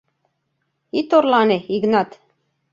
—Ит 0.99 1.09
орлане, 1.17 1.57
Игнат! 1.75 2.09